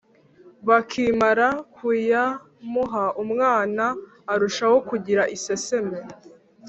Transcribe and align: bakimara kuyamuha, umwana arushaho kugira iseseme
bakimara 0.67 1.47
kuyamuha, 1.75 3.05
umwana 3.23 3.83
arushaho 4.33 4.77
kugira 4.89 5.23
iseseme 5.35 5.99